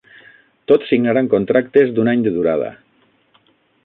Tots 0.71 0.87
signaran 0.93 1.29
contractes 1.33 1.91
d'un 1.99 2.09
any 2.13 2.23
de 2.29 2.33
durada. 2.39 2.71